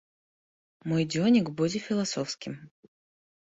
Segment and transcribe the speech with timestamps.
[0.93, 2.53] Мой дзённік будзе філасофскім.